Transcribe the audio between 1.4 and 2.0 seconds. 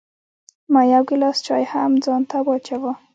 چای هم